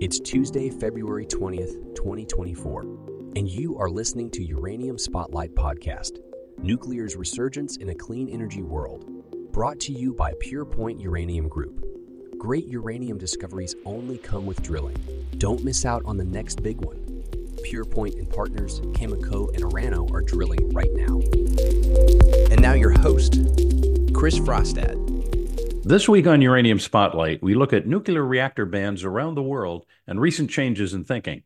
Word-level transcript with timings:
It's 0.00 0.18
Tuesday, 0.18 0.70
February 0.70 1.24
20th, 1.24 1.94
2024, 1.94 2.82
and 3.36 3.48
you 3.48 3.78
are 3.78 3.88
listening 3.88 4.28
to 4.32 4.42
Uranium 4.42 4.98
Spotlight 4.98 5.54
Podcast 5.54 6.18
Nuclear's 6.58 7.14
Resurgence 7.14 7.76
in 7.76 7.90
a 7.90 7.94
Clean 7.94 8.28
Energy 8.28 8.62
World, 8.62 9.04
brought 9.52 9.78
to 9.80 9.92
you 9.92 10.12
by 10.12 10.32
PurePoint 10.34 11.00
Uranium 11.00 11.48
Group. 11.48 11.86
Great 12.36 12.66
uranium 12.66 13.18
discoveries 13.18 13.76
only 13.84 14.18
come 14.18 14.46
with 14.46 14.60
drilling. 14.62 14.96
Don't 15.38 15.62
miss 15.62 15.84
out 15.84 16.02
on 16.04 16.16
the 16.16 16.24
next 16.24 16.60
big 16.60 16.78
one. 16.84 16.98
PurePoint 17.64 18.18
and 18.18 18.28
partners, 18.28 18.80
Cameco 18.80 19.54
and 19.54 19.62
Orano, 19.62 20.12
are 20.12 20.22
drilling 20.22 20.70
right 20.70 20.92
now. 20.92 21.20
And 22.50 22.60
now, 22.60 22.72
your 22.72 22.90
host, 22.90 23.34
Chris 24.12 24.40
Frostad. 24.40 25.13
This 25.86 26.08
week 26.08 26.26
on 26.26 26.40
Uranium 26.40 26.78
Spotlight, 26.78 27.42
we 27.42 27.54
look 27.54 27.74
at 27.74 27.86
nuclear 27.86 28.24
reactor 28.24 28.64
bans 28.64 29.04
around 29.04 29.34
the 29.34 29.42
world 29.42 29.84
and 30.06 30.18
recent 30.18 30.48
changes 30.48 30.94
in 30.94 31.04
thinking. 31.04 31.42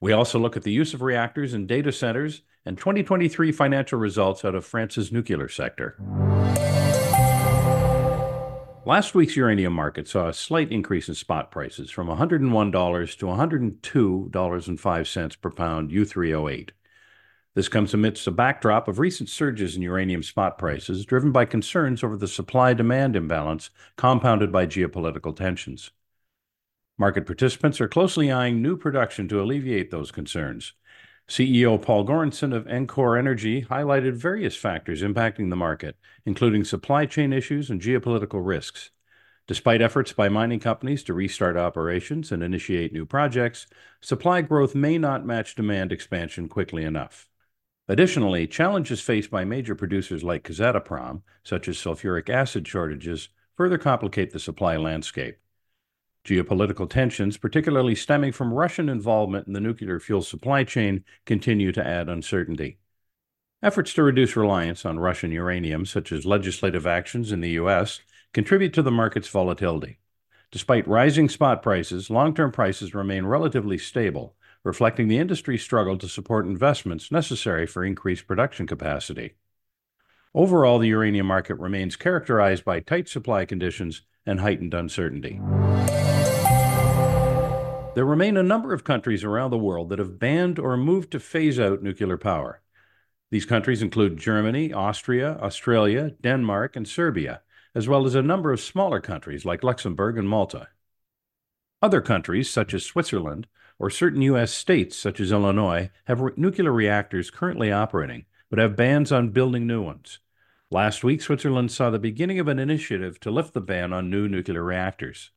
We 0.00 0.12
also 0.12 0.38
look 0.38 0.56
at 0.56 0.62
the 0.62 0.70
use 0.70 0.94
of 0.94 1.02
reactors 1.02 1.54
in 1.54 1.66
data 1.66 1.90
centers 1.90 2.42
and 2.64 2.78
2023 2.78 3.50
financial 3.50 3.98
results 3.98 4.44
out 4.44 4.54
of 4.54 4.64
France's 4.64 5.10
nuclear 5.10 5.48
sector. 5.48 5.96
Last 8.86 9.16
week's 9.16 9.34
uranium 9.34 9.72
market 9.72 10.06
saw 10.06 10.28
a 10.28 10.32
slight 10.32 10.70
increase 10.70 11.08
in 11.08 11.16
spot 11.16 11.50
prices 11.50 11.90
from 11.90 12.06
$101 12.06 13.18
to 13.18 13.26
$102.05 13.26 15.40
per 15.40 15.50
pound 15.50 15.90
U3O8. 15.90 16.68
This 17.54 17.68
comes 17.68 17.92
amidst 17.92 18.28
a 18.28 18.30
backdrop 18.30 18.86
of 18.86 19.00
recent 19.00 19.28
surges 19.28 19.74
in 19.74 19.82
uranium 19.82 20.22
spot 20.22 20.56
prices 20.56 21.04
driven 21.04 21.32
by 21.32 21.46
concerns 21.46 22.04
over 22.04 22.16
the 22.16 22.28
supply 22.28 22.74
demand 22.74 23.16
imbalance 23.16 23.70
compounded 23.96 24.52
by 24.52 24.66
geopolitical 24.66 25.34
tensions. 25.34 25.90
Market 26.96 27.26
participants 27.26 27.80
are 27.80 27.88
closely 27.88 28.30
eyeing 28.30 28.62
new 28.62 28.76
production 28.76 29.26
to 29.28 29.42
alleviate 29.42 29.90
those 29.90 30.12
concerns. 30.12 30.74
CEO 31.26 31.80
Paul 31.80 32.06
Goranson 32.06 32.54
of 32.54 32.68
Encore 32.68 33.16
Energy 33.16 33.62
highlighted 33.62 34.14
various 34.14 34.54
factors 34.54 35.02
impacting 35.02 35.50
the 35.50 35.56
market, 35.56 35.96
including 36.24 36.62
supply 36.62 37.06
chain 37.06 37.32
issues 37.32 37.70
and 37.70 37.80
geopolitical 37.80 38.46
risks. 38.46 38.90
Despite 39.48 39.82
efforts 39.82 40.12
by 40.12 40.28
mining 40.28 40.60
companies 40.60 41.02
to 41.04 41.14
restart 41.14 41.56
operations 41.56 42.30
and 42.30 42.42
initiate 42.42 42.92
new 42.92 43.06
projects, 43.06 43.66
supply 44.00 44.42
growth 44.42 44.76
may 44.76 44.98
not 44.98 45.26
match 45.26 45.56
demand 45.56 45.90
expansion 45.90 46.48
quickly 46.48 46.84
enough. 46.84 47.29
Additionally, 47.88 48.46
challenges 48.46 49.00
faced 49.00 49.30
by 49.30 49.44
major 49.44 49.74
producers 49.74 50.22
like 50.22 50.44
Kazatomprom, 50.44 51.22
such 51.42 51.68
as 51.68 51.76
sulfuric 51.76 52.28
acid 52.28 52.66
shortages, 52.66 53.30
further 53.56 53.78
complicate 53.78 54.30
the 54.30 54.38
supply 54.38 54.76
landscape. 54.76 55.38
Geopolitical 56.24 56.88
tensions, 56.88 57.36
particularly 57.36 57.94
stemming 57.94 58.32
from 58.32 58.52
Russian 58.52 58.88
involvement 58.88 59.46
in 59.46 59.54
the 59.54 59.60
nuclear 59.60 59.98
fuel 59.98 60.22
supply 60.22 60.64
chain, 60.64 61.04
continue 61.24 61.72
to 61.72 61.86
add 61.86 62.08
uncertainty. 62.08 62.78
Efforts 63.62 63.92
to 63.94 64.02
reduce 64.02 64.36
reliance 64.36 64.86
on 64.86 64.98
Russian 64.98 65.32
uranium, 65.32 65.84
such 65.84 66.12
as 66.12 66.24
legislative 66.24 66.86
actions 66.86 67.32
in 67.32 67.40
the 67.40 67.50
U.S., 67.50 68.00
contribute 68.32 68.72
to 68.74 68.82
the 68.82 68.90
market's 68.90 69.28
volatility. 69.28 69.98
Despite 70.50 70.88
rising 70.88 71.28
spot 71.28 71.62
prices, 71.62 72.10
long 72.10 72.34
term 72.34 72.52
prices 72.52 72.94
remain 72.94 73.24
relatively 73.24 73.78
stable, 73.78 74.34
reflecting 74.62 75.08
the 75.08 75.18
industry's 75.18 75.62
struggle 75.62 75.96
to 75.98 76.08
support 76.08 76.46
investments 76.46 77.10
necessary 77.10 77.66
for 77.66 77.84
increased 77.84 78.26
production 78.26 78.66
capacity. 78.66 79.34
Overall, 80.34 80.78
the 80.78 80.88
uranium 80.88 81.26
market 81.26 81.54
remains 81.56 81.96
characterized 81.96 82.64
by 82.64 82.80
tight 82.80 83.08
supply 83.08 83.44
conditions 83.44 84.02
and 84.26 84.40
heightened 84.40 84.74
uncertainty. 84.74 85.40
There 87.94 88.04
remain 88.04 88.36
a 88.36 88.42
number 88.42 88.72
of 88.72 88.84
countries 88.84 89.24
around 89.24 89.50
the 89.50 89.58
world 89.58 89.88
that 89.88 89.98
have 89.98 90.18
banned 90.18 90.58
or 90.60 90.76
moved 90.76 91.10
to 91.12 91.20
phase 91.20 91.58
out 91.58 91.82
nuclear 91.82 92.16
power. 92.16 92.62
These 93.30 93.44
countries 93.44 93.82
include 93.82 94.16
Germany, 94.16 94.72
Austria, 94.72 95.38
Australia, 95.40 96.12
Denmark, 96.20 96.76
and 96.76 96.86
Serbia, 96.86 97.42
as 97.74 97.88
well 97.88 98.06
as 98.06 98.14
a 98.14 98.22
number 98.22 98.52
of 98.52 98.60
smaller 98.60 99.00
countries 99.00 99.44
like 99.44 99.64
Luxembourg 99.64 100.18
and 100.18 100.28
Malta. 100.28 100.68
Other 101.82 102.00
countries, 102.00 102.48
such 102.48 102.74
as 102.74 102.84
Switzerland, 102.84 103.46
or 103.80 103.88
certain 103.88 104.20
U.S. 104.22 104.52
states, 104.52 104.94
such 104.94 105.18
as 105.18 105.32
Illinois, 105.32 105.90
have 106.04 106.20
re- 106.20 106.32
nuclear 106.36 106.70
reactors 106.70 107.30
currently 107.30 107.72
operating, 107.72 108.26
but 108.50 108.58
have 108.58 108.76
bans 108.76 109.10
on 109.10 109.30
building 109.30 109.66
new 109.66 109.82
ones. 109.82 110.18
Last 110.70 111.02
week, 111.02 111.22
Switzerland 111.22 111.72
saw 111.72 111.88
the 111.88 111.98
beginning 111.98 112.38
of 112.38 112.46
an 112.46 112.58
initiative 112.58 113.18
to 113.20 113.30
lift 113.30 113.54
the 113.54 113.60
ban 113.60 113.94
on 113.94 114.10
new 114.10 114.28
nuclear 114.28 114.62
reactors. 114.62 115.30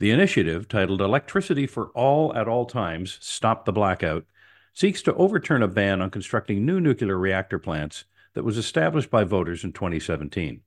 The 0.00 0.10
initiative, 0.10 0.66
titled 0.66 1.00
Electricity 1.00 1.68
for 1.68 1.90
All 1.90 2.34
at 2.34 2.48
All 2.48 2.66
Times 2.66 3.18
Stop 3.22 3.66
the 3.66 3.72
Blackout, 3.72 4.26
seeks 4.74 5.00
to 5.02 5.14
overturn 5.14 5.62
a 5.62 5.68
ban 5.68 6.02
on 6.02 6.10
constructing 6.10 6.66
new 6.66 6.80
nuclear 6.80 7.16
reactor 7.16 7.60
plants 7.60 8.04
that 8.34 8.42
was 8.42 8.58
established 8.58 9.10
by 9.10 9.22
voters 9.22 9.62
in 9.62 9.72
2017. 9.72 10.62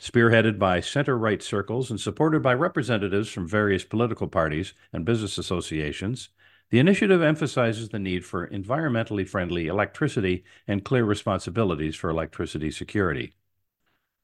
Spearheaded 0.00 0.60
by 0.60 0.80
center 0.80 1.18
right 1.18 1.42
circles 1.42 1.90
and 1.90 2.00
supported 2.00 2.40
by 2.40 2.54
representatives 2.54 3.28
from 3.28 3.48
various 3.48 3.82
political 3.82 4.28
parties 4.28 4.72
and 4.92 5.04
business 5.04 5.38
associations, 5.38 6.28
the 6.70 6.78
initiative 6.78 7.20
emphasizes 7.20 7.88
the 7.88 7.98
need 7.98 8.24
for 8.24 8.46
environmentally 8.46 9.28
friendly 9.28 9.66
electricity 9.66 10.44
and 10.68 10.84
clear 10.84 11.04
responsibilities 11.04 11.96
for 11.96 12.10
electricity 12.10 12.70
security. 12.70 13.34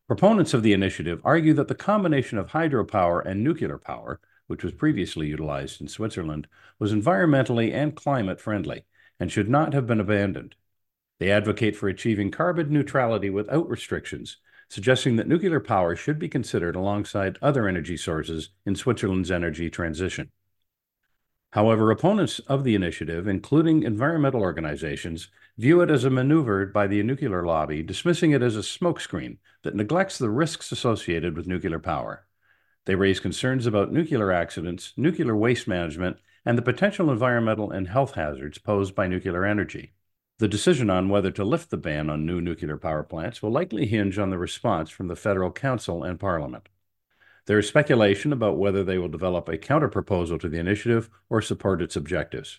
Proponents 0.07 0.55
of 0.55 0.63
the 0.63 0.75
initiative 0.75 1.21
argue 1.25 1.55
that 1.55 1.67
the 1.67 1.75
combination 1.75 2.39
of 2.39 2.51
hydropower 2.51 3.25
and 3.27 3.43
nuclear 3.43 3.79
power, 3.79 4.21
which 4.47 4.63
was 4.63 4.75
previously 4.75 5.27
utilized 5.27 5.81
in 5.81 5.89
Switzerland, 5.89 6.47
was 6.79 6.93
environmentally 6.93 7.73
and 7.73 7.97
climate 7.97 8.41
friendly 8.41 8.84
and 9.19 9.33
should 9.33 9.49
not 9.49 9.73
have 9.73 9.89
been 9.89 10.01
abandoned. 10.01 10.55
They 11.19 11.33
advocate 11.33 11.75
for 11.75 11.89
achieving 11.89 12.31
carbon 12.31 12.73
neutrality 12.73 13.31
without 13.31 13.69
restrictions 13.69 14.37
suggesting 14.69 15.17
that 15.17 15.29
nuclear 15.29 15.61
power 15.61 15.95
should 15.95 16.19
be 16.19 16.29
considered 16.29 16.77
alongside 16.77 17.39
other 17.41 17.69
energy 17.69 17.97
sources 17.97 18.51
in 18.65 18.75
Switzerland's 18.75 19.31
energy 19.31 19.71
transition. 19.71 20.31
However, 21.53 21.91
opponents 21.93 22.41
of 22.41 22.65
the 22.65 22.75
initiative, 22.75 23.29
including 23.29 23.85
environmental 23.85 24.41
organizations, 24.41 25.29
view 25.57 25.83
it 25.83 25.91
as 25.91 26.03
a 26.03 26.11
maneuver 26.11 26.67
by 26.67 26.89
the 26.89 27.01
nuclear 27.05 27.47
lobby, 27.47 27.81
dismissing 27.81 28.33
it 28.33 28.43
as 28.43 28.57
a 28.57 28.61
smokescreen 28.61 29.39
that 29.63 29.77
neglects 29.77 30.19
the 30.19 30.31
risks 30.31 30.73
associated 30.73 31.37
with 31.37 31.47
nuclear 31.47 31.79
power. 31.79 32.27
They 32.87 32.97
raise 32.97 33.21
concerns 33.21 33.67
about 33.67 33.93
nuclear 33.93 34.33
accidents, 34.33 34.93
nuclear 34.97 35.37
waste 35.37 35.69
management, 35.69 36.17
and 36.45 36.59
the 36.59 36.63
potential 36.63 37.11
environmental 37.11 37.71
and 37.71 37.87
health 37.87 38.15
hazards 38.15 38.59
posed 38.59 38.95
by 38.95 39.07
nuclear 39.07 39.45
energy. 39.45 39.95
The 40.39 40.49
decision 40.49 40.91
on 40.91 41.09
whether 41.09 41.31
to 41.31 41.45
lift 41.45 41.71
the 41.71 41.77
ban 41.77 42.11
on 42.11 42.27
new 42.27 42.41
nuclear 42.41 42.77
power 42.77 43.05
plants 43.05 43.41
will 43.41 43.53
likely 43.53 43.87
hinge 43.87 44.19
on 44.19 44.31
the 44.31 44.39
response 44.39 44.91
from 44.91 45.06
the 45.06 45.15
Federal 45.15 45.53
Council 45.53 46.03
and 46.03 46.19
Parliament. 46.19 46.69
There 47.47 47.59
is 47.59 47.69
speculation 47.69 48.33
about 48.33 48.59
whether 48.59 48.83
they 48.83 48.99
will 48.99 49.09
develop 49.09 49.49
a 49.49 49.56
counterproposal 49.56 50.41
to 50.41 50.49
the 50.49 50.59
initiative 50.59 51.09
or 51.31 51.41
support 51.41 51.81
its 51.81 51.95
objectives. 51.95 52.59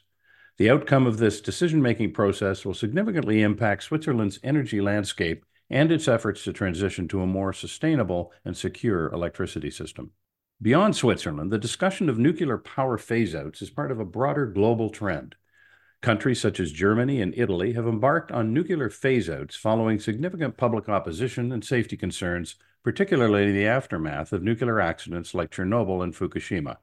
The 0.58 0.70
outcome 0.70 1.06
of 1.06 1.18
this 1.18 1.42
decision 1.42 1.82
making 1.82 2.14
process 2.14 2.64
will 2.64 2.74
significantly 2.74 3.42
impact 3.42 3.84
Switzerland's 3.84 4.40
energy 4.42 4.80
landscape 4.80 5.44
and 5.70 5.92
its 5.92 6.08
efforts 6.08 6.46
to 6.46 6.54
transition 6.54 7.10
to 7.10 7.22
a 7.22 7.28
more 7.28 7.52
sustainable 7.52 8.32
and 8.46 8.56
secure 8.56 9.10
electricity 9.10 9.70
system. 9.70 10.12
Beyond 10.62 10.96
Switzerland, 10.96 11.52
the 11.52 11.58
discussion 11.58 12.08
of 12.08 12.18
nuclear 12.18 12.58
power 12.58 12.98
phase 12.98 13.36
outs 13.36 13.62
is 13.62 13.70
part 13.70 13.92
of 13.92 14.00
a 14.00 14.06
broader 14.06 14.46
global 14.46 14.90
trend. 14.90 15.36
Countries 16.06 16.40
such 16.40 16.60
as 16.60 16.72
Germany 16.72 17.20
and 17.20 17.34
Italy 17.36 17.74
have 17.74 17.88
embarked 17.88 18.32
on 18.32 18.54
nuclear 18.54 18.92
phase 18.92 19.28
outs 19.28 19.56
following 19.56 20.00
significant 20.00 20.56
public 20.56 20.88
opposition 20.88 21.52
and 21.52 21.66
safety 21.66 21.98
concerns, 21.98 22.58
particularly 22.84 23.46
in 23.46 23.56
the 23.56 23.66
aftermath 23.66 24.32
of 24.32 24.44
nuclear 24.44 24.80
accidents 24.80 25.34
like 25.34 25.50
Chernobyl 25.50 26.04
and 26.04 26.14
Fukushima. 26.14 26.78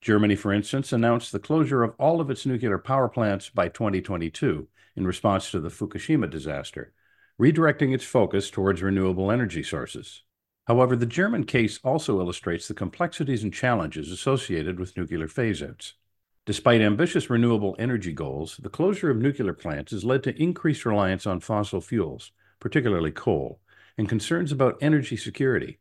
Germany, 0.00 0.34
for 0.34 0.52
instance, 0.52 0.92
announced 0.92 1.30
the 1.30 1.38
closure 1.38 1.84
of 1.84 1.94
all 2.00 2.20
of 2.20 2.30
its 2.30 2.44
nuclear 2.44 2.78
power 2.78 3.08
plants 3.08 3.48
by 3.48 3.68
2022 3.68 4.66
in 4.96 5.06
response 5.06 5.52
to 5.52 5.60
the 5.60 5.70
Fukushima 5.70 6.28
disaster, 6.28 6.92
redirecting 7.40 7.94
its 7.94 8.04
focus 8.04 8.50
towards 8.50 8.82
renewable 8.82 9.30
energy 9.30 9.62
sources. 9.62 10.24
However, 10.64 10.96
the 10.96 11.06
German 11.06 11.44
case 11.44 11.78
also 11.84 12.18
illustrates 12.18 12.66
the 12.66 12.74
complexities 12.74 13.44
and 13.44 13.54
challenges 13.54 14.10
associated 14.10 14.80
with 14.80 14.96
nuclear 14.96 15.28
phase 15.28 15.62
outs. 15.62 15.94
Despite 16.44 16.80
ambitious 16.80 17.30
renewable 17.30 17.76
energy 17.78 18.12
goals, 18.12 18.56
the 18.56 18.68
closure 18.68 19.10
of 19.10 19.16
nuclear 19.16 19.52
plants 19.52 19.92
has 19.92 20.04
led 20.04 20.24
to 20.24 20.42
increased 20.42 20.84
reliance 20.84 21.24
on 21.24 21.38
fossil 21.38 21.80
fuels, 21.80 22.32
particularly 22.58 23.12
coal, 23.12 23.60
and 23.96 24.08
concerns 24.08 24.50
about 24.50 24.76
energy 24.80 25.16
security. 25.16 25.78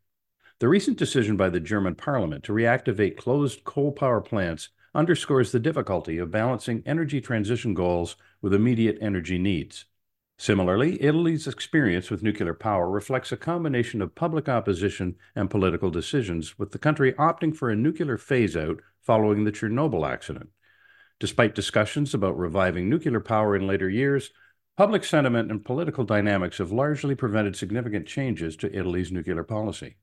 The 0.59 0.67
recent 0.67 0.97
decision 0.97 1.35
by 1.35 1.49
the 1.49 1.59
German 1.59 1.95
parliament 1.95 2.43
to 2.43 2.53
reactivate 2.53 3.17
closed 3.17 3.63
coal 3.63 3.91
power 3.91 4.21
plants 4.21 4.69
underscores 4.93 5.51
the 5.51 5.59
difficulty 5.59 6.19
of 6.19 6.29
balancing 6.29 6.83
energy 6.85 7.21
transition 7.21 7.73
goals 7.73 8.15
with 8.43 8.53
immediate 8.53 8.99
energy 9.01 9.39
needs. 9.39 9.85
Similarly, 10.41 10.99
Italy's 11.03 11.45
experience 11.45 12.09
with 12.09 12.23
nuclear 12.23 12.55
power 12.55 12.89
reflects 12.89 13.31
a 13.31 13.37
combination 13.37 14.01
of 14.01 14.15
public 14.15 14.49
opposition 14.49 15.15
and 15.35 15.51
political 15.51 15.91
decisions, 15.91 16.57
with 16.57 16.71
the 16.71 16.79
country 16.79 17.13
opting 17.13 17.55
for 17.55 17.69
a 17.69 17.75
nuclear 17.75 18.17
phase 18.17 18.57
out 18.57 18.81
following 19.03 19.43
the 19.43 19.51
Chernobyl 19.51 20.03
accident. 20.03 20.49
Despite 21.19 21.53
discussions 21.53 22.15
about 22.15 22.39
reviving 22.39 22.89
nuclear 22.89 23.19
power 23.19 23.55
in 23.55 23.67
later 23.67 23.87
years, 23.87 24.31
public 24.75 25.03
sentiment 25.03 25.51
and 25.51 25.63
political 25.63 26.05
dynamics 26.05 26.57
have 26.57 26.71
largely 26.71 27.13
prevented 27.13 27.55
significant 27.55 28.07
changes 28.07 28.55
to 28.55 28.75
Italy's 28.75 29.11
nuclear 29.11 29.43
policy. 29.43 29.97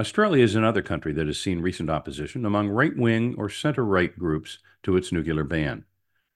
Australia 0.00 0.44
is 0.44 0.54
another 0.54 0.80
country 0.80 1.12
that 1.12 1.26
has 1.26 1.38
seen 1.38 1.60
recent 1.60 1.90
opposition 1.90 2.46
among 2.46 2.70
right 2.70 2.96
wing 2.96 3.34
or 3.36 3.50
center 3.50 3.84
right 3.84 4.18
groups 4.18 4.60
to 4.82 4.96
its 4.96 5.12
nuclear 5.12 5.44
ban. 5.44 5.84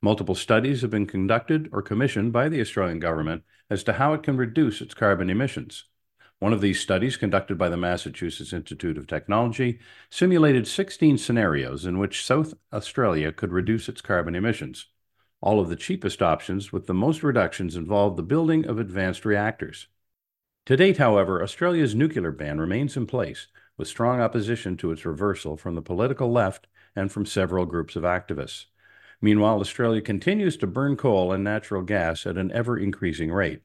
Multiple 0.05 0.35
studies 0.35 0.83
have 0.83 0.91
been 0.91 1.07
conducted 1.07 1.69
or 1.71 1.81
commissioned 1.81 2.33
by 2.33 2.49
the 2.49 2.61
Australian 2.61 2.99
government 2.99 3.45
as 3.71 3.85
to 3.85 3.93
how 3.93 4.15
it 4.15 4.25
can 4.25 4.37
reduce 4.37 4.81
its 4.81 4.95
carbon 4.95 5.31
emissions. 5.31 5.85
One 6.41 6.53
of 6.53 6.61
these 6.61 6.81
studies, 6.81 7.17
conducted 7.17 7.57
by 7.57 7.69
the 7.69 7.77
Massachusetts 7.77 8.53
Institute 8.53 8.99
of 8.99 9.07
Technology, 9.07 9.79
simulated 10.11 10.67
16 10.67 11.19
scenarios 11.19 11.87
in 11.87 12.01
which 12.01 12.27
South 12.27 12.55
Australia 12.73 13.31
could 13.31 13.53
reduce 13.53 13.89
its 13.89 14.01
carbon 14.01 14.35
emissions. 14.35 14.87
All 15.41 15.61
of 15.61 15.69
the 15.69 15.77
cheapest 15.77 16.21
options 16.21 16.73
with 16.73 16.89
the 16.89 16.95
most 16.95 17.23
reductions 17.23 17.77
involved 17.77 18.17
the 18.17 18.25
building 18.25 18.67
of 18.67 18.81
advanced 18.81 19.25
reactors. 19.25 19.87
To 20.67 20.77
date, 20.77 20.97
however, 20.97 21.41
Australia's 21.41 21.95
nuclear 21.95 22.33
ban 22.33 22.61
remains 22.61 22.97
in 22.97 23.07
place, 23.07 23.47
with 23.77 23.87
strong 23.87 24.21
opposition 24.21 24.77
to 24.79 24.91
its 24.91 25.05
reversal 25.05 25.57
from 25.57 25.77
the 25.77 25.83
political 25.83 26.33
left 26.33 26.67
and 26.97 27.13
from 27.13 27.25
several 27.25 27.67
groups 27.67 27.95
of 27.95 28.03
activists. 28.03 28.65
Meanwhile, 29.25 29.61
Australia 29.61 30.01
continues 30.01 30.57
to 30.57 30.67
burn 30.67 30.97
coal 30.97 31.33
and 31.33 31.45
natural 31.45 31.83
gas 31.83 32.27
at 32.27 32.37
an 32.37 32.51
ever 32.51 32.77
increasing 32.77 33.31
rate. 33.31 33.63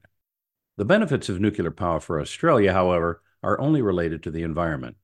The 0.76 0.84
benefits 0.84 1.28
of 1.28 1.40
nuclear 1.40 1.72
power 1.72 1.98
for 1.98 2.20
Australia, 2.20 2.72
however, 2.72 3.22
are 3.42 3.60
only 3.60 3.82
related 3.82 4.22
to 4.22 4.30
the 4.30 4.44
environment. 4.44 4.96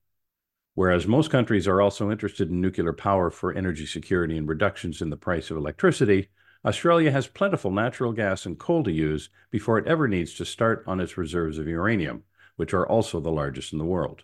Whereas 0.75 1.09
most 1.09 1.29
countries 1.29 1.67
are 1.67 1.81
also 1.81 2.09
interested 2.09 2.51
in 2.51 2.61
nuclear 2.61 2.93
power 2.93 3.31
for 3.31 3.53
energy 3.53 3.85
security 3.85 4.39
and 4.39 4.49
reductions 4.49 5.03
in 5.03 5.11
the 5.11 5.17
price 5.17 5.51
of 5.51 5.56
electricity, 5.56 6.29
Australia 6.65 7.11
has 7.11 7.27
plentiful 7.27 7.73
natural 7.73 8.12
gas 8.12 8.47
and 8.47 8.56
coal 8.56 8.85
to 8.85 8.93
use 8.93 9.31
before 9.51 9.79
it 9.79 9.87
ever 9.89 10.06
needs 10.06 10.35
to 10.35 10.45
start 10.45 10.85
on 10.87 11.01
its 11.01 11.19
reserves 11.19 11.59
of 11.59 11.67
uranium, 11.67 12.23
which 12.55 12.73
are 12.73 12.87
also 12.87 13.19
the 13.19 13.31
largest 13.31 13.73
in 13.73 13.79
the 13.81 13.85
world. 13.85 14.23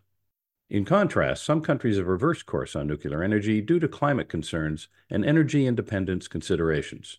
In 0.70 0.84
contrast, 0.84 1.44
some 1.44 1.62
countries 1.62 1.96
have 1.96 2.06
reversed 2.06 2.46
course 2.46 2.76
on 2.76 2.86
nuclear 2.86 3.24
energy 3.24 3.60
due 3.60 3.80
to 3.80 3.88
climate 3.88 4.28
concerns 4.28 4.86
and 5.10 5.24
energy 5.24 5.66
independence 5.66 6.28
considerations. 6.28 7.18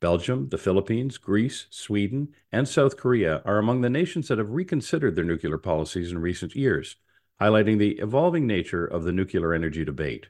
Belgium, 0.00 0.50
the 0.50 0.58
Philippines, 0.58 1.16
Greece, 1.16 1.68
Sweden, 1.70 2.34
and 2.50 2.68
South 2.68 2.98
Korea 2.98 3.40
are 3.46 3.56
among 3.56 3.80
the 3.80 3.88
nations 3.88 4.28
that 4.28 4.36
have 4.36 4.50
reconsidered 4.50 5.16
their 5.16 5.24
nuclear 5.24 5.56
policies 5.56 6.10
in 6.10 6.18
recent 6.18 6.54
years, 6.54 6.96
highlighting 7.40 7.78
the 7.78 7.92
evolving 7.92 8.46
nature 8.46 8.84
of 8.84 9.04
the 9.04 9.12
nuclear 9.12 9.54
energy 9.54 9.86
debate. 9.86 10.26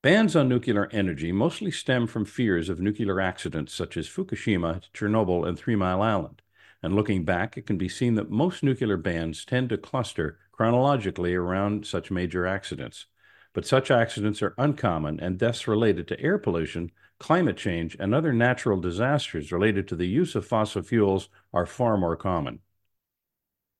Bans 0.00 0.34
on 0.34 0.48
nuclear 0.48 0.88
energy 0.90 1.32
mostly 1.32 1.70
stem 1.70 2.06
from 2.06 2.24
fears 2.24 2.70
of 2.70 2.80
nuclear 2.80 3.20
accidents 3.20 3.74
such 3.74 3.98
as 3.98 4.08
Fukushima, 4.08 4.80
Chernobyl, 4.94 5.46
and 5.46 5.58
Three 5.58 5.76
Mile 5.76 6.00
Island. 6.00 6.40
And 6.82 6.94
looking 6.94 7.24
back, 7.24 7.58
it 7.58 7.66
can 7.66 7.76
be 7.76 7.90
seen 7.90 8.14
that 8.14 8.30
most 8.30 8.62
nuclear 8.62 8.96
bans 8.96 9.44
tend 9.44 9.68
to 9.68 9.76
cluster 9.76 10.38
chronologically 10.58 11.36
around 11.36 11.86
such 11.86 12.10
major 12.10 12.44
accidents. 12.44 13.06
But 13.54 13.64
such 13.64 13.90
accidents 13.90 14.42
are 14.42 14.54
uncommon, 14.58 15.20
and 15.20 15.38
deaths 15.38 15.68
related 15.68 16.08
to 16.08 16.20
air 16.20 16.36
pollution 16.36 16.90
climate 17.20 17.56
change, 17.56 17.96
and 17.98 18.14
other 18.14 18.32
natural 18.32 18.80
disasters 18.80 19.52
related 19.52 19.88
to 19.88 19.96
the 19.96 20.06
use 20.06 20.34
of 20.34 20.46
fossil 20.46 20.82
fuels 20.82 21.28
are 21.52 21.66
far 21.66 21.96
more 21.96 22.16
common. 22.16 22.60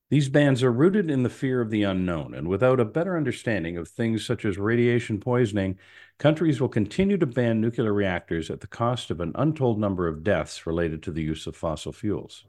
These 0.09 0.29
bans 0.29 0.63
are 0.63 0.71
rooted 0.71 1.11
in 1.11 1.23
the 1.23 1.29
fear 1.29 1.61
of 1.61 1.69
the 1.69 1.83
unknown, 1.83 2.33
and 2.33 2.47
without 2.47 2.79
a 2.79 2.85
better 2.85 3.15
understanding 3.15 3.77
of 3.77 3.87
things 3.87 4.25
such 4.25 4.43
as 4.43 4.57
radiation 4.57 5.19
poisoning, 5.19 5.77
countries 6.17 6.59
will 6.59 6.69
continue 6.69 7.17
to 7.17 7.27
ban 7.27 7.61
nuclear 7.61 7.93
reactors 7.93 8.49
at 8.49 8.61
the 8.61 8.67
cost 8.67 9.11
of 9.11 9.21
an 9.21 9.33
untold 9.35 9.79
number 9.79 10.07
of 10.07 10.23
deaths 10.23 10.65
related 10.65 11.03
to 11.03 11.11
the 11.11 11.21
use 11.21 11.45
of 11.45 11.55
fossil 11.55 11.93
fuels. 11.93 12.45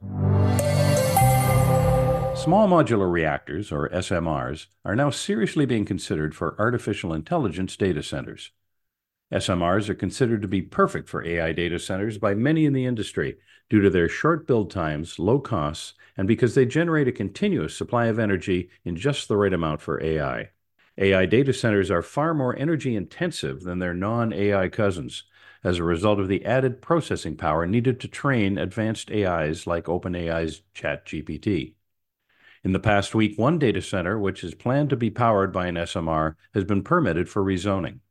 Small 2.41 2.67
modular 2.67 3.11
reactors, 3.11 3.71
or 3.71 3.87
SMRs, 3.89 4.65
are 4.83 4.95
now 4.95 5.11
seriously 5.11 5.67
being 5.67 5.85
considered 5.85 6.33
for 6.33 6.59
artificial 6.59 7.13
intelligence 7.13 7.77
data 7.77 8.01
centers. 8.01 8.49
SMRs 9.31 9.89
are 9.89 9.93
considered 9.93 10.41
to 10.41 10.47
be 10.47 10.63
perfect 10.63 11.07
for 11.07 11.23
AI 11.23 11.51
data 11.51 11.77
centers 11.77 12.17
by 12.17 12.33
many 12.33 12.65
in 12.65 12.73
the 12.73 12.85
industry 12.85 13.37
due 13.69 13.79
to 13.81 13.91
their 13.91 14.09
short 14.09 14.47
build 14.47 14.71
times, 14.71 15.19
low 15.19 15.39
costs, 15.39 15.93
and 16.17 16.27
because 16.27 16.55
they 16.55 16.65
generate 16.65 17.07
a 17.07 17.11
continuous 17.11 17.77
supply 17.77 18.07
of 18.07 18.17
energy 18.17 18.71
in 18.83 18.95
just 18.95 19.27
the 19.27 19.37
right 19.37 19.53
amount 19.53 19.79
for 19.79 20.01
AI. 20.03 20.49
AI 20.97 21.27
data 21.27 21.53
centers 21.53 21.91
are 21.91 22.01
far 22.01 22.33
more 22.33 22.57
energy 22.57 22.95
intensive 22.95 23.61
than 23.61 23.77
their 23.77 23.93
non 23.93 24.33
AI 24.33 24.67
cousins 24.67 25.25
as 25.63 25.77
a 25.77 25.83
result 25.83 26.19
of 26.19 26.27
the 26.27 26.43
added 26.43 26.81
processing 26.81 27.37
power 27.37 27.67
needed 27.67 27.99
to 27.99 28.07
train 28.07 28.57
advanced 28.57 29.11
AIs 29.11 29.67
like 29.67 29.85
OpenAI's 29.85 30.63
ChatGPT. 30.73 31.75
In 32.63 32.73
the 32.73 32.79
past 32.79 33.15
week, 33.15 33.39
one 33.39 33.57
data 33.57 33.81
center, 33.81 34.19
which 34.19 34.43
is 34.43 34.53
planned 34.53 34.91
to 34.91 34.95
be 34.95 35.09
powered 35.09 35.51
by 35.51 35.65
an 35.65 35.75
SMR, 35.75 36.35
has 36.53 36.63
been 36.63 36.83
permitted 36.83 37.27
for 37.27 37.43
rezoning. 37.43 38.01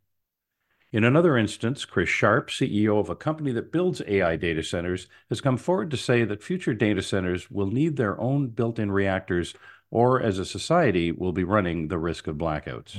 In 0.90 1.04
another 1.04 1.36
instance, 1.36 1.84
Chris 1.84 2.08
Sharp, 2.08 2.50
CEO 2.50 2.98
of 2.98 3.08
a 3.08 3.14
company 3.14 3.52
that 3.52 3.70
builds 3.70 4.02
AI 4.08 4.34
data 4.34 4.64
centers, 4.64 5.06
has 5.28 5.40
come 5.40 5.56
forward 5.56 5.88
to 5.92 5.96
say 5.96 6.24
that 6.24 6.42
future 6.42 6.74
data 6.74 7.00
centers 7.00 7.48
will 7.48 7.68
need 7.68 7.96
their 7.96 8.20
own 8.20 8.48
built 8.48 8.80
in 8.80 8.90
reactors 8.90 9.54
or, 9.92 10.20
as 10.20 10.40
a 10.40 10.44
society, 10.44 11.12
will 11.12 11.32
be 11.32 11.44
running 11.44 11.86
the 11.86 11.98
risk 11.98 12.26
of 12.26 12.36
blackouts. 12.36 12.94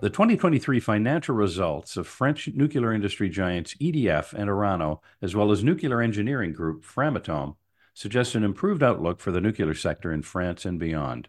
The 0.00 0.10
2023 0.10 0.78
financial 0.78 1.34
results 1.34 1.96
of 1.96 2.06
French 2.06 2.48
nuclear 2.54 2.92
industry 2.92 3.28
giants 3.28 3.74
EDF 3.74 4.32
and 4.32 4.48
Orano, 4.48 5.00
as 5.20 5.34
well 5.34 5.50
as 5.50 5.64
nuclear 5.64 6.00
engineering 6.00 6.52
group 6.52 6.84
Framatome, 6.84 7.56
suggest 8.00 8.34
an 8.34 8.42
improved 8.42 8.82
outlook 8.82 9.20
for 9.20 9.30
the 9.30 9.42
nuclear 9.42 9.74
sector 9.74 10.10
in 10.10 10.22
France 10.22 10.64
and 10.64 10.80
beyond. 10.80 11.28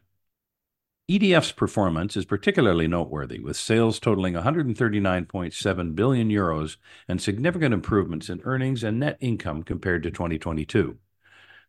EDF's 1.10 1.52
performance 1.52 2.16
is 2.16 2.24
particularly 2.24 2.88
noteworthy, 2.88 3.42
with 3.42 3.58
sales 3.58 4.00
totaling 4.00 4.36
139.7 4.36 5.96
billion 5.96 6.30
euros 6.30 6.78
and 7.10 7.22
significant 7.22 7.74
improvements 7.74 8.30
in 8.30 8.40
earnings 8.46 8.86
and 8.86 9.02
net 9.02 9.18
income 9.20 9.64
compared 9.64 10.02
to 10.02 10.12
2022. 10.12 10.98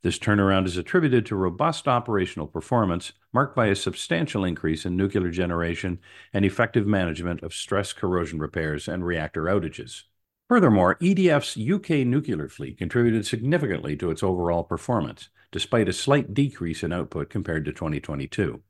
This 0.02 0.20
turnaround 0.20 0.66
is 0.66 0.76
attributed 0.76 1.26
to 1.26 1.34
robust 1.34 1.88
operational 1.88 2.46
performance, 2.46 3.12
marked 3.32 3.56
by 3.56 3.66
a 3.66 3.74
substantial 3.74 4.44
increase 4.44 4.86
in 4.86 4.96
nuclear 4.96 5.32
generation 5.32 5.98
and 6.32 6.44
effective 6.44 6.86
management 6.86 7.42
of 7.42 7.52
stress 7.52 7.92
corrosion 7.92 8.38
repairs 8.38 8.86
and 8.86 9.04
reactor 9.04 9.46
outages. 9.46 10.04
Furthermore, 10.52 10.96
EDF's 10.96 11.56
UK 11.56 12.06
nuclear 12.06 12.46
fleet 12.46 12.76
contributed 12.76 13.24
significantly 13.24 13.96
to 13.96 14.10
its 14.10 14.22
overall 14.22 14.62
performance, 14.62 15.30
despite 15.50 15.88
a 15.88 15.94
slight 15.94 16.34
decrease 16.34 16.82
in 16.82 16.92
output 16.92 17.30
compared 17.30 17.64
to 17.64 17.72
2022. 17.72 18.60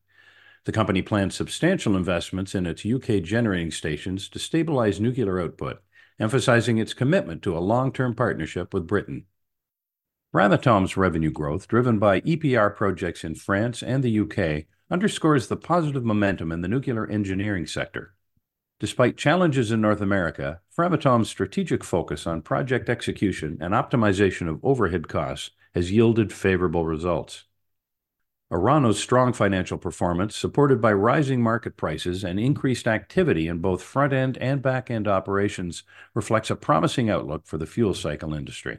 The 0.63 0.71
company 0.71 1.03
plans 1.03 1.35
substantial 1.35 1.97
investments 1.97 2.55
in 2.55 2.67
its 2.67 2.87
UK 2.87 3.21
generating 3.25 3.73
stations 3.73 4.29
to 4.29 4.39
stabilize 4.39 5.01
nuclear 5.01 5.41
output, 5.41 5.83
emphasizing 6.21 6.79
its 6.79 6.95
commitment 6.95 7.43
to 7.43 7.59
a 7.59 7.59
long 7.59 7.93
term 7.93 8.15
partnership 8.15 8.73
with 8.73 8.87
Britain. 8.87 9.25
Framatome's 10.33 10.97
revenue 10.97 11.33
growth, 11.33 11.67
driven 11.67 11.99
by 11.99 12.21
EPR 12.21 12.77
projects 12.77 13.25
in 13.25 13.35
France 13.35 13.83
and 13.83 14.05
the 14.05 14.21
UK, 14.21 14.67
underscores 14.89 15.49
the 15.49 15.57
positive 15.57 16.05
momentum 16.05 16.53
in 16.53 16.61
the 16.61 16.69
nuclear 16.69 17.11
engineering 17.11 17.67
sector. 17.67 18.15
Despite 18.83 19.17
challenges 19.17 19.71
in 19.71 19.81
North 19.81 20.01
America, 20.01 20.61
Framatome's 20.77 21.29
strategic 21.29 21.85
focus 21.85 22.27
on 22.27 22.43
project 22.43 22.89
execution 22.89 23.57
and 23.61 23.75
optimization 23.75 24.49
of 24.49 24.59
overhead 24.65 25.07
costs 25.07 25.51
has 25.73 25.93
yielded 25.93 26.33
favorable 26.33 26.85
results. 26.85 27.45
Orano's 28.51 28.99
strong 28.99 29.33
financial 29.33 29.79
performance, 29.79 30.35
supported 30.35 30.81
by 30.81 30.93
rising 30.93 31.41
market 31.41 31.77
prices 31.77 32.25
and 32.25 32.41
increased 32.41 32.89
activity 32.89 33.47
in 33.47 33.59
both 33.59 33.85
front-end 33.85 34.37
and 34.39 34.61
back-end 34.61 35.07
operations, 35.07 35.85
reflects 36.13 36.51
a 36.51 36.57
promising 36.57 37.09
outlook 37.09 37.47
for 37.47 37.59
the 37.59 37.67
fuel 37.67 37.95
cycle 37.95 38.35
industry. 38.35 38.79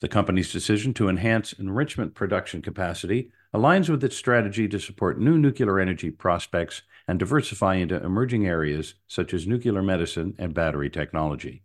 The 0.00 0.08
company's 0.08 0.50
decision 0.50 0.92
to 0.94 1.08
enhance 1.08 1.52
enrichment 1.52 2.16
production 2.16 2.62
capacity 2.62 3.30
aligns 3.54 3.88
with 3.88 4.04
its 4.04 4.16
strategy 4.16 4.68
to 4.68 4.78
support 4.78 5.18
new 5.18 5.38
nuclear 5.38 5.80
energy 5.80 6.10
prospects 6.10 6.82
and 7.06 7.18
diversify 7.18 7.76
into 7.76 8.02
emerging 8.04 8.46
areas 8.46 8.94
such 9.06 9.32
as 9.32 9.46
nuclear 9.46 9.82
medicine 9.82 10.34
and 10.38 10.52
battery 10.52 10.90
technology. 10.90 11.62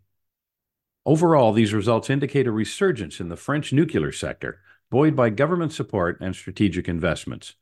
Overall, 1.06 1.52
these 1.52 1.74
results 1.74 2.08
indicate 2.08 2.46
a 2.46 2.52
resurgence 2.52 3.20
in 3.20 3.28
the 3.28 3.36
French 3.36 3.72
nuclear 3.72 4.10
sector, 4.10 4.60
buoyed 4.90 5.14
by 5.14 5.28
government 5.28 5.72
support 5.72 6.18
and 6.20 6.34
strategic 6.34 6.88
investments. 6.88 7.54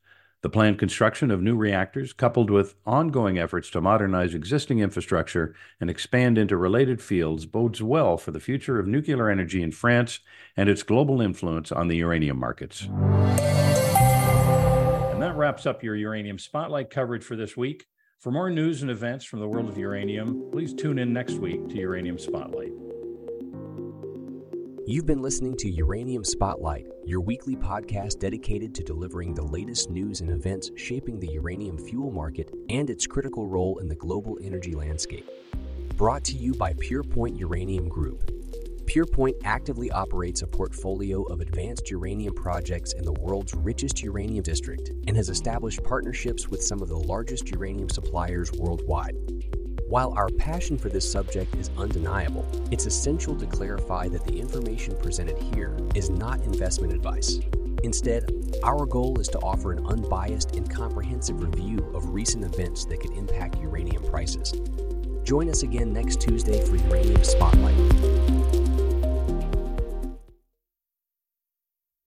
The 0.43 0.51
planned 0.51 0.79
construction 0.79 1.31
of 1.31 1.41
new 1.41 1.57
reactors, 1.57 2.13
coupled 2.13 2.51
with 2.51 2.75
ongoing 2.85 3.39
efforts 3.39 3.71
to 3.71 3.81
modernize 3.81 4.35
existing 4.35 4.81
infrastructure 4.81 5.55
and 5.81 5.89
expand 5.89 6.37
into 6.37 6.57
related 6.57 7.01
fields, 7.01 7.47
bodes 7.47 7.81
well 7.81 8.17
for 8.17 8.33
the 8.33 8.41
future 8.41 8.81
of 8.81 8.89
nuclear 8.89 9.29
energy 9.29 9.63
in 9.63 9.71
France 9.71 10.19
and 10.57 10.69
its 10.69 10.83
global 10.83 11.21
influence 11.21 11.71
on 11.71 11.87
the 11.87 11.97
uranium 11.97 12.39
markets. 12.39 12.89
Wraps 15.53 15.67
up 15.67 15.83
your 15.83 15.97
Uranium 15.97 16.39
Spotlight 16.39 16.89
coverage 16.89 17.23
for 17.23 17.37
this 17.37 17.59
week. 17.59 17.85
For 18.21 18.33
more 18.33 18.49
news 18.49 18.81
and 18.81 18.91
events 18.91 19.27
from 19.27 19.41
the 19.41 19.47
world 19.47 19.69
of 19.69 19.77
uranium, 19.77 20.49
please 20.51 20.73
tune 20.73 20.99
in 20.99 21.13
next 21.13 21.35
week 21.35 21.69
to 21.69 21.77
Uranium 21.77 22.19
Spotlight. 22.19 22.73
You've 24.87 25.05
been 25.05 25.21
listening 25.21 25.55
to 25.59 25.69
Uranium 25.69 26.25
Spotlight, 26.25 26.87
your 27.05 27.21
weekly 27.21 27.55
podcast 27.55 28.19
dedicated 28.19 28.75
to 28.77 28.83
delivering 28.83 29.35
the 29.35 29.43
latest 29.43 29.91
news 29.91 30.23
and 30.23 30.31
events 30.31 30.71
shaping 30.77 31.21
the 31.21 31.31
uranium 31.31 31.77
fuel 31.77 32.11
market 32.11 32.51
and 32.71 32.89
its 32.89 33.07
critical 33.07 33.47
role 33.47 33.77
in 33.81 33.89
the 33.89 33.95
global 33.95 34.39
energy 34.43 34.75
landscape. 34.75 35.29
Brought 35.99 36.25
to 36.25 36.35
you 36.35 36.55
by 36.55 36.73
PurePoint 36.73 37.39
Uranium 37.39 37.91
Group. 37.91 38.42
PurePoint 38.87 39.35
actively 39.45 39.91
operates 39.91 40.43
a 40.43 40.47
portfolio 40.47 41.23
of 41.25 41.41
advanced 41.41 41.91
uranium 41.91 42.35
projects 42.35 42.93
in 42.93 43.05
the 43.05 43.13
world's 43.13 43.55
richest 43.55 44.03
uranium 44.03 44.43
district 44.43 44.91
and 45.07 45.17
has 45.17 45.29
established 45.29 45.83
partnerships 45.85 46.49
with 46.49 46.63
some 46.63 46.83
of 46.83 46.89
the 46.89 46.97
largest 46.97 47.49
uranium 47.51 47.89
suppliers 47.89 48.53
worldwide. 48.53 49.17
While 49.87 50.13
our 50.17 50.29
passion 50.31 50.79
for 50.79 50.89
this 50.89 51.11
subject 51.11 51.55
is 51.57 51.71
undeniable, 51.77 52.47
it's 52.71 52.87
essential 52.87 53.37
to 53.37 53.47
clarify 53.47 54.09
that 54.09 54.25
the 54.25 54.39
information 54.39 54.97
presented 54.97 55.39
here 55.55 55.77
is 55.95 56.11
not 56.11 56.41
investment 56.43 56.93
advice. 56.93 57.39
Instead, 57.85 58.25
our 58.63 58.87
goal 58.87 59.21
is 59.21 59.29
to 59.29 59.39
offer 59.41 59.73
an 59.73 59.87
unbiased 59.87 60.57
and 60.57 60.71
comprehensive 60.71 61.43
review 61.43 61.79
of 61.95 62.11
recent 62.11 62.45
events 62.45 62.85
that 62.87 63.01
could 63.01 63.13
impact 63.13 63.61
uranium 63.61 64.03
prices. 64.05 64.53
Join 65.25 65.49
us 65.49 65.63
again 65.63 65.93
next 65.93 66.21
Tuesday 66.21 66.65
for 66.65 66.77
Uranium 66.77 67.23
Spotlight. 67.23 68.32